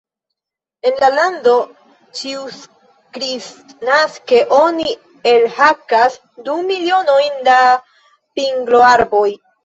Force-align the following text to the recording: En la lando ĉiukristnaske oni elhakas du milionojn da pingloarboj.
En 0.89 0.95
la 1.01 1.07
lando 1.15 1.51
ĉiukristnaske 2.19 4.39
oni 4.59 4.93
elhakas 5.33 6.15
du 6.47 6.55
milionojn 6.71 7.37
da 7.49 7.59
pingloarboj. 8.41 9.29